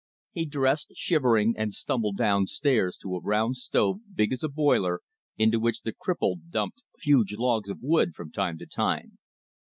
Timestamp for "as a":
4.33-4.49